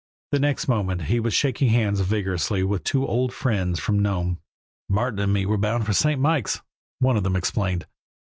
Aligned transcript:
The 0.31 0.39
next 0.39 0.67
moment 0.67 1.03
he 1.03 1.19
was 1.19 1.31
shaking 1.35 1.69
hands 1.69 1.99
vigorously 1.99 2.63
with 2.63 2.83
two 2.83 3.05
old 3.05 3.31
friends 3.31 3.79
from 3.79 3.99
Nome. 3.99 4.39
"Martin 4.89 5.19
and 5.19 5.31
me 5.31 5.45
are 5.45 5.57
bound 5.57 5.85
for 5.85 5.93
Saint 5.93 6.19
Mikes," 6.19 6.59
one 6.97 7.17
of 7.17 7.23
them 7.23 7.35
explained. 7.35 7.85